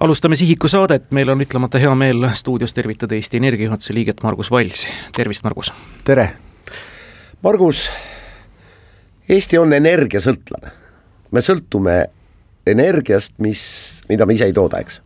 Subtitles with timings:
[0.00, 4.50] alustame Sihiku saadet, meil on ütlemata hea meel stuudios tervitada Eesti Energia juhatuse liiget Margus
[4.50, 5.72] Valsi, tervist, Margus!
[6.04, 6.30] tere!
[7.44, 7.88] Margus,
[9.28, 10.72] Eesti on energiasõltlane.
[11.30, 12.00] me sõltume
[12.66, 13.62] energiast, mis,
[14.08, 15.00] mida me ise ei tooda, eks?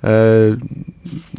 [0.00, 0.56] Äh,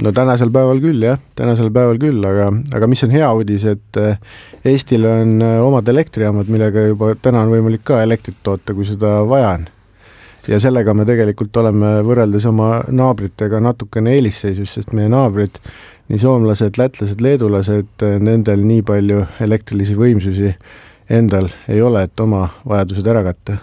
[0.04, 4.02] no tänasel päeval küll jah, tänasel päeval küll, aga, aga mis on hea uudis, et
[4.02, 4.18] äh,
[4.66, 9.20] Eestil on äh, omad elektrijaamad, millega juba täna on võimalik ka elektrit toota, kui seda
[9.30, 9.70] vaja on
[10.48, 15.60] ja sellega me tegelikult oleme võrreldes oma naabritega natukene eelisseisus, sest meie naabrid,
[16.12, 20.54] nii soomlased, lätlased, leedulased, nendel nii palju elektrilisi võimsusi
[21.12, 23.60] endal ei ole, et oma vajadused ära katta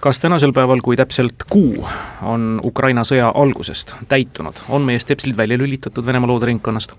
[0.00, 1.82] kas tänasel päeval, kui täpselt kuu
[2.22, 6.94] on Ukraina sõja algusest täitunud, on meie stepslid välja lülitatud Venemaa looderingkonnast?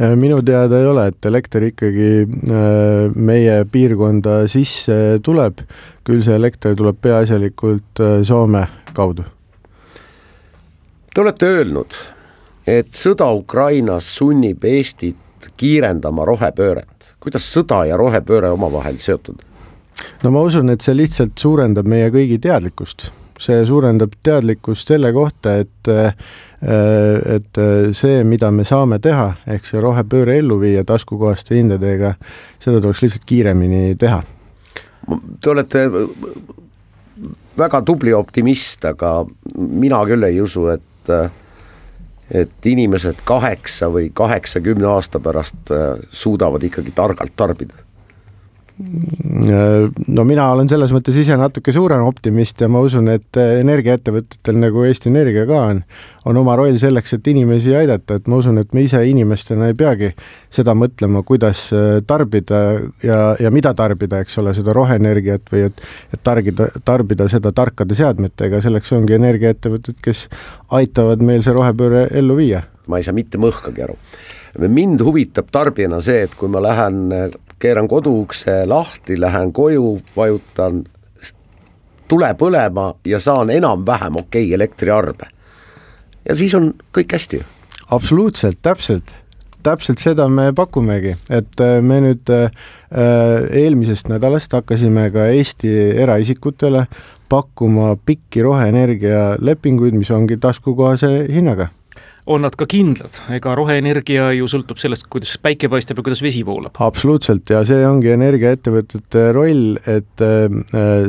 [0.00, 5.62] Äh, minu teada ei ole, et elekter ikkagi äh, meie piirkonda sisse tuleb,
[6.02, 8.64] küll see elekter tuleb peaasjalikult äh, Soome
[8.96, 9.22] kaudu.
[11.14, 11.94] Te olete öelnud,
[12.66, 16.90] et sõda Ukrainas sunnib Eestit kiirendama rohepööret.
[17.22, 19.38] kuidas sõda ja rohepööre omavahel seotud?
[20.24, 25.56] no ma usun, et see lihtsalt suurendab meie kõigi teadlikkust see suurendab teadlikkust selle kohta,
[25.62, 25.90] et
[26.64, 27.60] et
[27.96, 32.14] see, mida me saame teha, ehk see rohepööre ellu viia taskukohaste hindadega,
[32.62, 34.22] seda tuleks lihtsalt kiiremini teha.
[35.40, 35.84] Te olete
[37.58, 39.18] väga tubli optimist, aga
[39.54, 40.82] mina küll ei usu, et
[42.34, 45.68] et inimesed kaheksa või kaheksakümne aasta pärast
[46.08, 47.83] suudavad ikkagi targalt tarbida
[48.74, 54.82] no mina olen selles mõttes ise natuke suurem optimist ja ma usun, et energiaettevõtetel nagu
[54.88, 55.82] Eesti Energia ka on,
[56.26, 59.78] on oma roll selleks, et inimesi aidata, et ma usun, et me ise inimestena ei
[59.78, 60.10] peagi
[60.52, 62.62] seda mõtlema, kuidas äh, tarbida
[63.06, 65.86] ja, ja mida tarbida, eks ole, seda roheenergiat või et,
[66.16, 70.26] et targida, tarbida seda tarkade seadmetega, selleks ongi energiaettevõtted, kes
[70.74, 72.66] aitavad meil see rohepööre ellu viia.
[72.90, 73.94] ma ei saa mitte mõhkagi aru
[74.58, 77.08] mind huvitab tarbijana see, et kui ma lähen
[77.58, 80.84] keeran koduukse lahti, lähen koju, vajutan
[82.08, 85.28] tule põlema ja saan enam-vähem okei okay elektriarve.
[86.28, 87.42] ja siis on kõik hästi.
[87.90, 89.16] absoluutselt, täpselt,
[89.62, 92.50] täpselt seda me pakumegi, et äh, me nüüd äh,
[93.50, 96.86] eelmisest nädalast hakkasime ka Eesti eraisikutele
[97.28, 101.70] pakkuma pikki roheenergia lepinguid, mis ongi taskukohase hinnaga
[102.26, 106.40] on nad ka kindlad, ega roheenergia ju sõltub sellest, kuidas päike paistab ja kuidas vesi
[106.46, 106.76] voolab.
[106.80, 110.56] absoluutselt ja see ongi energiaettevõtete roll, et äh,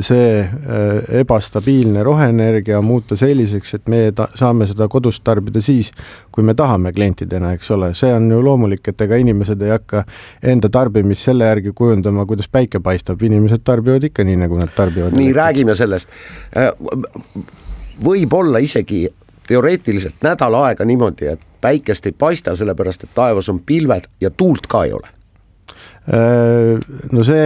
[0.04, 0.84] see äh,
[1.22, 5.94] ebastabiilne roheenergia muuta selliseks, et meie saame seda kodus tarbida siis,
[6.36, 10.04] kui me tahame klientidena, eks ole, see on ju loomulik, et ega inimesed ei hakka
[10.44, 15.16] enda tarbimist selle järgi kujundama, kuidas päike paistab, inimesed tarbivad ikka nii, nagu nad tarbivad.
[15.16, 16.12] nii, räägime sellest.
[16.60, 16.74] Äh,
[18.04, 19.06] võib-olla isegi
[19.48, 24.68] teoreetiliselt nädal aega niimoodi, et päikest ei paista, sellepärast et taevas on pilved ja tuult
[24.70, 25.08] ka ei ole
[26.10, 26.76] äh,
[27.12, 27.46] no see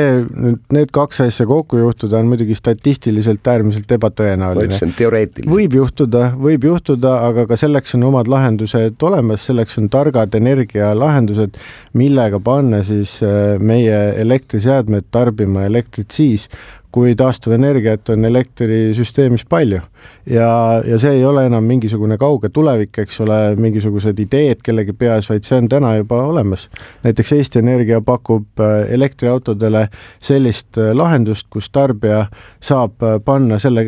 [0.76, 4.66] need kaks asja kokku juhtuda on muidugi statistiliselt äärmiselt ebatõenäoline.
[4.66, 5.54] ma ütlesin teoreetiliselt.
[5.56, 11.62] võib juhtuda, võib juhtuda, aga ka selleks on omad lahendused olemas, selleks on targad energialahendused,
[11.94, 16.50] millega panna siis äh, meie elektriseadmed tarbima elektrit siis,
[16.92, 19.80] kui taastuvenergiat on elektrisüsteemis palju.
[20.26, 25.30] ja, ja see ei ole enam mingisugune kauge tulevik, eks ole, mingisugused ideed kellegi peas,
[25.30, 26.70] vaid see on täna juba olemas.
[27.04, 32.26] näiteks Eesti Energia pakub äh, elektriautodele sellist äh, lahendust, kus tarbija
[32.62, 33.86] saab äh, panna selle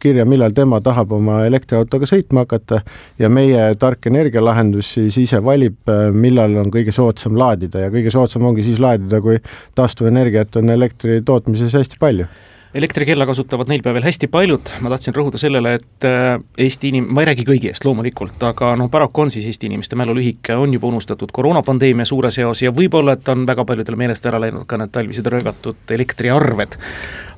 [0.00, 2.80] kirja, millal tema tahab oma elektriautoga sõitma hakata
[3.18, 5.78] ja meie tark energialahendus siis ise valib,
[6.12, 9.38] millal on kõige soodsam laadida ja kõige soodsam ongi siis laadida, kui
[9.76, 12.28] taastuvenergiat on elektri tootmises hästi palju palju.
[12.76, 17.22] Elektrikella kasutavad neil päevil hästi paljud, ma tahtsin rõhuda sellele, et äh, Eesti inim-, ma
[17.22, 20.74] ei räägi kõigi eest loomulikult, aga noh, paraku on siis Eesti inimeste mälu lühike, on
[20.74, 24.76] juba unustatud koroonapandeemia suures eos ja võib-olla, et on väga paljudel meelest ära läinud ka
[24.82, 26.76] need talvised röögatud elektriarved.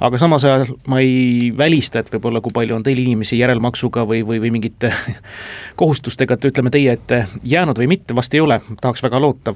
[0.00, 4.24] aga samas ajal ma ei välista, et võib-olla, kui palju on teil inimesi järelmaksuga või,
[4.26, 4.90] või, või mingite
[5.80, 9.54] kohustustega, et ütleme teie ette jäänud või mitte, vast ei ole, tahaks väga loota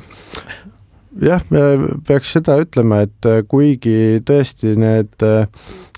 [1.21, 1.43] jah,
[2.07, 5.47] peaks seda ütlema, et äh, kuigi tõesti need äh,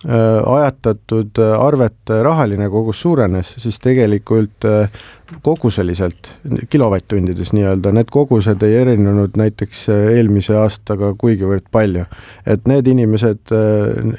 [0.05, 5.05] ajatatud arvete rahaline kogus suurenes, siis tegelikult äh,
[5.45, 6.35] koguseliselt,
[6.71, 12.05] kilovatt-tundides nii-öelda, need kogused ei erinenud näiteks eelmise aastaga kuigivõrd palju.
[12.47, 13.55] et need inimesed,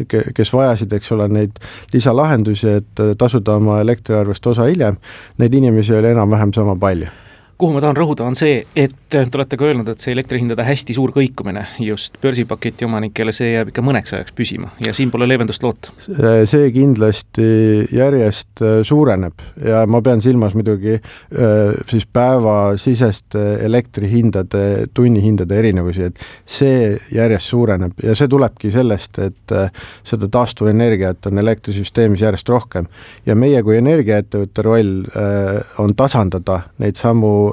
[0.10, 1.62] kes vajasid, eks ole, neid
[1.94, 4.98] lisalahendusi, et tasuda oma elektriarvest osa hiljem,
[5.38, 7.14] neid inimesi oli enam-vähem sama palju
[7.58, 10.96] kuhu ma tahan rõhuda, on see, et te olete ka öelnud, et see elektrihindade hästi
[10.98, 15.64] suur kõikumine just börsipaketi omanikele, see jääb ikka mõneks ajaks püsima ja siin pole leevendust
[15.64, 15.94] loota.
[16.06, 17.46] see kindlasti
[17.96, 26.20] järjest äh, suureneb ja ma pean silmas muidugi äh, siis päevasiseste elektrihindade, tunnihindade erinevusi, et
[26.46, 29.72] see järjest suureneb ja see tulebki sellest, et äh,
[30.04, 32.92] seda taastuvenergiat on elektrisüsteemis järjest rohkem
[33.26, 34.94] ja meie kui energiaettevõtte roll
[35.80, 37.45] on tasandada neid samu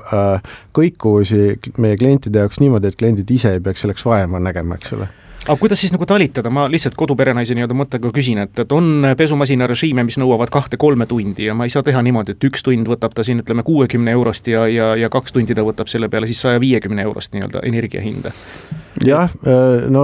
[0.77, 5.09] kõikuvusi meie klientide jaoks niimoodi, et kliendid ise ei peaks selleks vaeva nägema, eks ole
[5.49, 9.67] aga kuidas siis nagu talitada, ma lihtsalt koduperenaise nii-öelda mõttega küsin, et, et on pesumasina
[9.67, 13.17] režiime, mis nõuavad kahte-kolme tundi ja ma ei saa teha niimoodi, et üks tund võtab
[13.17, 16.45] ta siin ütleme kuuekümne eurost ja, ja, ja kaks tundi ta võtab selle peale siis
[16.47, 18.31] saja viiekümne eurost nii-öelda energia hinda.
[19.03, 19.33] Jah,
[19.91, 20.03] no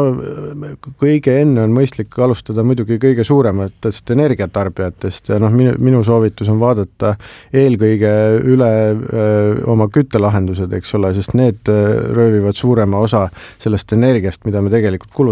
[0.98, 6.58] kõige enne on mõistlik alustada muidugi kõige suurematest energiatarbijatest ja noh, minu, minu soovitus on
[6.58, 7.12] vaadata
[7.52, 8.12] eelkõige
[8.48, 13.26] üle öö, oma küttelahendused, eks ole, sest need röövivad suurema osa
[13.60, 15.27] sellest energiast, mida me tegelikult kulutame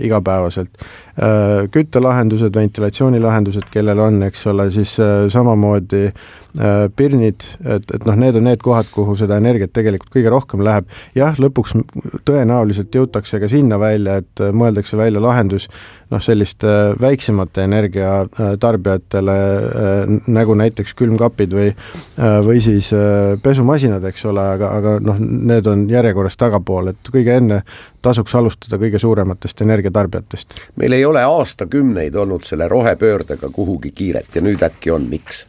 [0.00, 0.70] igapäevaselt.
[1.70, 4.96] küttelahendused, ventilatsioonilahendused, kellel on, eks ole, siis
[5.32, 6.10] samamoodi
[6.96, 10.88] pirnid, et, et noh, need on need kohad, kuhu seda energiat tegelikult kõige rohkem läheb.
[11.16, 11.74] jah, lõpuks
[12.26, 15.68] tõenäoliselt jõutakse ka sinna välja, et äh, mõeldakse välja lahendus
[16.10, 21.72] noh, selliste äh, väiksemate energiatarbijatele, äh, nagu näiteks külmkapid või,
[22.46, 22.90] või siis
[23.42, 27.62] pesumasinad, eks ole, aga, aga noh, need on järjekorras tagapool, et kõige enne
[28.06, 30.60] tasuks alustada kõige suurematest energiatarbijatest.
[30.76, 35.46] meil ei ole aastakümneid olnud selle rohepöördega kuhugi kiiret ja nüüd äkki on, miks?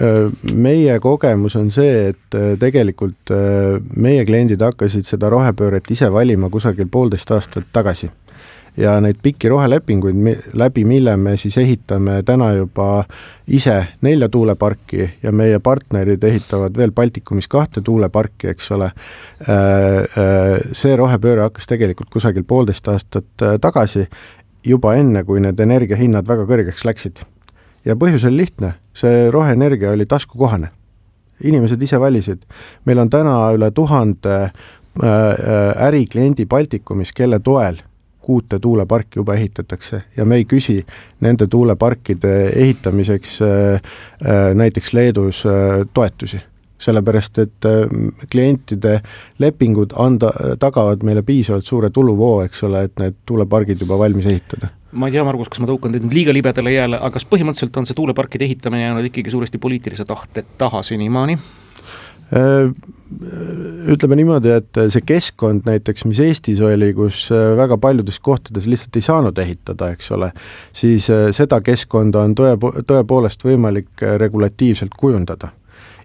[0.00, 6.06] Äh, meie kogemus on see, et äh, tegelikult äh, meie kliendid hakkasid seda rohepööret ise
[6.14, 8.06] valima kusagil poolteist aastat tagasi
[8.78, 10.20] ja neid pikki rohelepinguid,
[10.54, 13.08] läbi mille me siis ehitame täna juba
[13.50, 13.74] ise
[14.06, 18.92] nelja tuuleparki ja meie partnerid ehitavad veel Baltikumis kahte tuuleparki, eks ole.
[20.78, 24.06] see rohepööre hakkas tegelikult kusagil poolteist aastat tagasi,
[24.62, 27.24] juba enne, kui need energiahinnad väga kõrgeks läksid
[27.84, 30.68] ja põhjus oli lihtne, see roheenergia oli taskukohane.
[31.44, 32.40] inimesed ise valisid,
[32.84, 34.50] meil on täna üle tuhande äh,
[35.04, 37.76] äh, ärikliendi Baltikumis, kelle toel
[38.18, 40.02] kuute tuuleparki juba ehitatakse.
[40.16, 40.82] Ja me ei küsi
[41.20, 43.80] nende tuuleparkide ehitamiseks äh,
[44.54, 45.44] näiteks Leedus
[45.94, 46.40] toetusi.
[46.78, 47.66] Sellepärast et
[48.30, 49.00] klientide
[49.38, 54.68] lepingud anda, tagavad meile piisavalt suure tuluvoo, eks ole, et need tuulepargid juba valmis ehitada
[54.92, 57.76] ma ei tea, Margus, kas ma tõukan teid nüüd liiga libedale jääle, aga kas põhimõtteliselt
[57.80, 61.38] on see tuuleparkide ehitamine jäänud ikkagi suuresti poliitilise tahte taha senimaani?
[62.28, 62.70] Äh,
[63.88, 68.98] ütleme niimoodi, et see keskkond näiteks, mis Eestis oli, kus äh, väga paljudes kohtades lihtsalt
[69.00, 70.32] ei saanud ehitada, eks ole,
[70.76, 72.52] siis äh, seda keskkonda on tõe,
[72.88, 75.54] tõepoolest võimalik regulatiivselt kujundada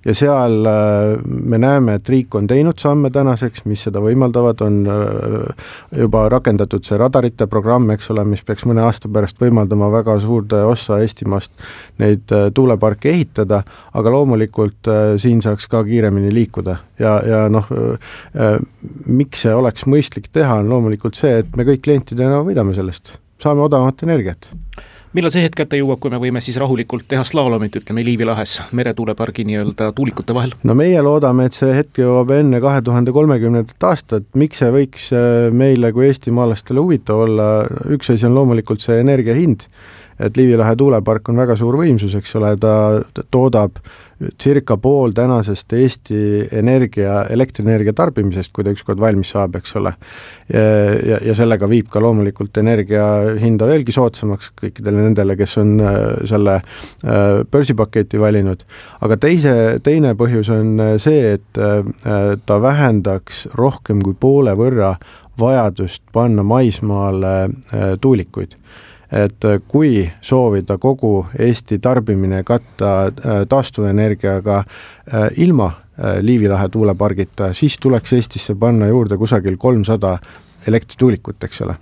[0.05, 4.81] ja seal äh, me näeme, et riik on teinud samme tänaseks, mis seda võimaldavad, on
[4.89, 5.67] äh,
[6.03, 10.63] juba rakendatud see radarite programm, eks ole, mis peaks mõne aasta pärast võimaldama väga suurde
[10.67, 11.53] ossa Eestimaast
[12.03, 13.63] neid äh, tuuleparke ehitada,
[13.93, 14.91] aga loomulikult
[15.21, 16.77] siin saaks ka kiiremini liikuda.
[16.99, 17.67] Ja, ja noh,
[19.05, 23.63] miks see oleks mõistlik teha, on loomulikult see, et me kõik klientidena võidame sellest, saame
[23.65, 24.51] odavamat energiat
[25.13, 28.57] millal see hetk kätte jõuab, kui me võime siis rahulikult teha slaalomit, ütleme Liivi lahes
[28.75, 30.55] meretuulepargi nii-öelda tuulikute vahel?
[30.63, 35.09] no meie loodame, et see hetk jõuab enne kahe tuhande kolmekümnendat aastat, miks see võiks
[35.15, 37.49] äh, meile kui eestimaalastele huvitav olla,
[37.93, 39.67] üks asi on loomulikult see energia hind
[40.25, 42.73] et Liivi lahe tuulepark on väga suur võimsus, eks ole, ta
[43.31, 43.79] toodab
[44.41, 46.17] circa pool tänasest Eesti
[46.51, 49.93] energia, elektrienergia tarbimisest, kui ta ükskord valmis saab, eks ole.
[50.53, 53.05] ja, ja, sellega viib ka loomulikult energia
[53.41, 55.99] hinda veelgi soodsamaks kõikidele nendele, kes on äh,
[56.29, 58.63] selle äh, börsipaketi valinud.
[59.01, 61.61] aga teise, teine põhjus on äh, see, et
[62.45, 64.93] ta vähendaks rohkem kui poole võrra
[65.39, 67.49] vajadust panna maismaale
[68.01, 68.55] tuulikuid
[69.13, 75.71] et äh, kui soovida kogu Eesti tarbimine katta äh, taastuvenergiaga äh, ilma
[76.21, 80.15] Liivi lahe tuulepargita, siis tuleks Eestisse panna juurde kusagil kolmsada
[80.67, 81.75] elektrituulikut, eks ole.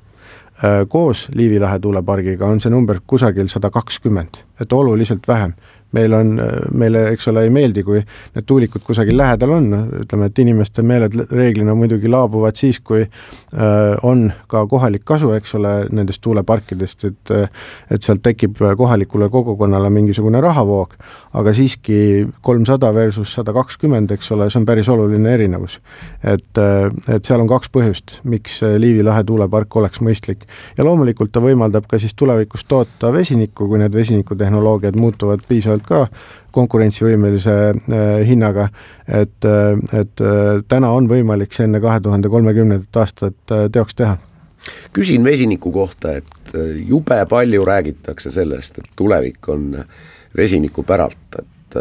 [0.92, 5.54] Koos Liivi lahe tuulepargiga on see number kusagil sada kakskümmend, et oluliselt vähem
[5.96, 6.34] meil on,
[6.78, 9.70] meile, eks ole, ei meeldi, kui need tuulikud kusagil lähedal on,
[10.04, 13.12] ütleme, et inimeste meeled reeglina muidugi laabuvad siis, kui äh,
[14.08, 17.36] on ka kohalik kasu, eks ole, nendest tuuleparkidest, et
[17.92, 20.94] et sealt tekib kohalikule kogukonnale mingisugune rahavoog,
[21.38, 25.80] aga siiski kolmsada versus sada kakskümmend, eks ole, see on päris oluline erinevus.
[26.24, 26.62] et,
[27.10, 30.46] et seal on kaks põhjust, miks Liivi lahe tuulepark oleks mõistlik.
[30.78, 36.10] Ja loomulikult ta võimaldab ka siis tulevikus toota vesinikku, kui need vesinikutehnoloogiad muutuvad piisavalt vähemalt
[36.12, 37.74] ka konkurentsivõimelise
[38.28, 38.70] hinnaga,
[39.08, 39.46] et,
[39.94, 40.24] et
[40.68, 44.18] täna on võimalik see enne kahe tuhande kolmekümnendat aastat teoks teha.
[44.94, 46.54] Küsin vesiniku kohta, et
[46.88, 49.78] jube palju räägitakse sellest, et tulevik on
[50.38, 51.80] vesiniku päralt, et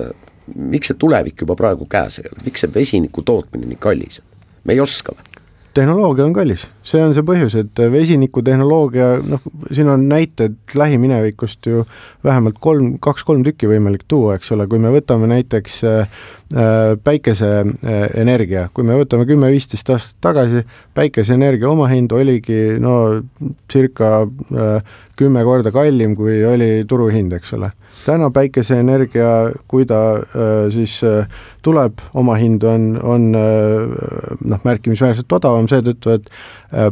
[0.56, 4.26] miks see tulevik juba praegu käes ei ole, miks see vesiniku tootmine nii kallis on,
[4.64, 5.42] me ei oska või?
[5.74, 11.84] tehnoloogia on kallis, see on see põhjus, et vesinikutehnoloogia, noh, siin on näited lähiminevikust ju
[12.24, 18.68] vähemalt kolm, kaks-kolm tükki võimalik tuua, eks ole, kui me võtame näiteks äh, äh päikeseenergia,
[18.74, 20.64] kui me võtame kümme-viisteist aastat tagasi,
[20.96, 22.96] päikeseenergia omahind oligi no
[23.70, 27.70] circa äh, kümme korda kallim, kui oli turuhind, eks ole.
[28.06, 29.28] Täna päikeseenergia,
[29.68, 31.28] kui ta äh, siis äh,
[31.64, 36.32] tuleb, omahind on, on äh, noh, märkimisväärselt odavam seetõttu, et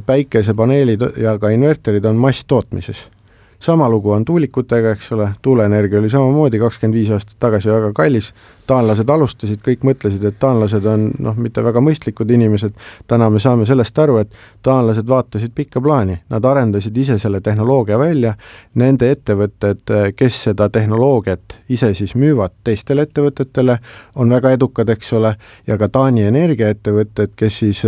[0.07, 3.09] päikesepaneelid ja ka inverterid on masstootmises
[3.61, 8.33] sama lugu on tuulikutega, eks ole, tuuleenergia oli samamoodi kakskümmend viis aastat tagasi väga kallis,
[8.69, 12.77] taanlased alustasid, kõik mõtlesid, et taanlased on noh, mitte väga mõistlikud inimesed,
[13.11, 17.99] täna me saame sellest aru, et taanlased vaatasid pikka plaani, nad arendasid ise selle tehnoloogia
[17.99, 18.35] välja,
[18.79, 19.83] nende ettevõtted,
[20.17, 23.79] kes seda tehnoloogiat ise siis müüvad teistele ettevõtetele,
[24.17, 25.35] on väga edukad, eks ole,
[25.67, 27.85] ja ka Taani energiaettevõtted, kes siis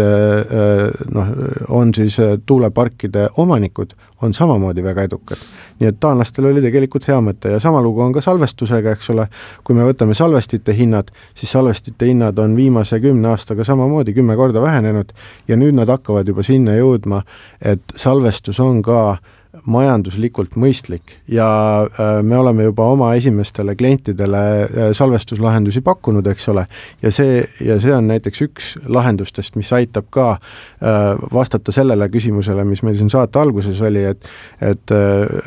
[1.14, 1.34] noh,
[1.68, 5.50] on siis tuuleparkide omanikud, on samamoodi väga edukad.
[5.80, 7.54] Nii et taanlastel oli tegelikult hea mõte.
[7.54, 9.26] Ja sama lugu on ka salvestusega, eks ole,
[9.64, 14.62] kui me võtame salvestite hinnad, siis salvestite hinnad on viimase kümne aastaga samamoodi kümme korda
[14.62, 15.12] vähenenud
[15.48, 17.24] ja nüüd nad hakkavad juba sinna jõudma,
[17.60, 19.36] et salvestus on ka äh,
[19.66, 21.47] majanduslikult mõistlik ja
[21.83, 26.64] äh, me oleme juba oma esimestele klientidele äh, salvestuslahendusi pakkunud, eks ole,
[27.02, 31.00] ja see, ja see on näiteks üks lahendustest, mis aitab ka äh,
[31.35, 34.30] vastata sellele küsimusele, mis meil siin saate alguses oli, et
[34.61, 34.92] et,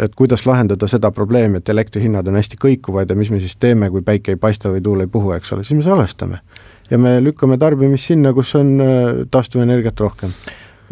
[0.04, 3.90] et kuidas lahendada seda probleemi, et elektrihinnad on hästi kõikuvad ja mis me siis teeme,
[3.94, 6.42] kui päike ei paista või tuul ei puhu, eks ole, siis me salvestame.
[6.90, 8.76] ja me lükkame tarbimist sinna, kus on
[9.32, 10.34] taastuvenergiat rohkem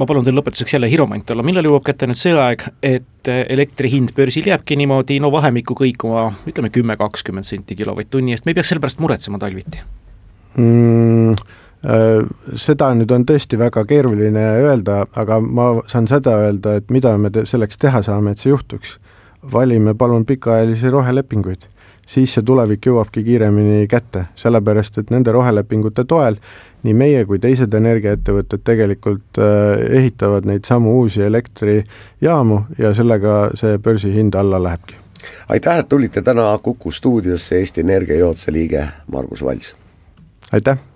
[0.02, 3.92] ma palun teil lõpetuseks jälle hiromant olla, millal jõuab kätte nüüd see aeg, et elektri
[3.94, 8.58] hind börsil jääbki niimoodi no vahemikku kõikuma, ütleme kümme, kakskümmend senti kilovatt-tunni eest, me ei
[8.58, 9.84] peaks selle pärast muretsema talviti
[10.58, 11.60] mm,?
[11.82, 12.28] Äh,
[12.62, 17.32] seda nüüd on tõesti väga keeruline öelda, aga ma saan seda öelda, et mida me
[17.34, 19.00] te selleks teha saame, et see juhtuks.
[19.52, 21.66] valime palun pikaajalisi rohelepinguid
[22.08, 26.38] siis see tulevik jõuabki kiiremini kätte, sellepärast et nende rohelepingute toel
[26.84, 33.78] nii meie kui teised energiaettevõtted tegelikult äh, ehitavad neid samu uusi elektrijaamu ja sellega see
[33.78, 34.96] börsihind alla lähebki.
[35.50, 39.76] aitäh, et tulite täna Kuku stuudiosse, Eesti Energia juhatuse liige Margus Vals.
[40.52, 40.91] aitäh